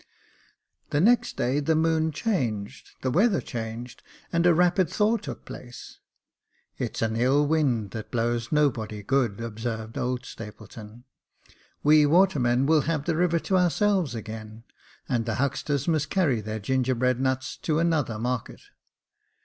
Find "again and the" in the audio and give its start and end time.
14.15-15.35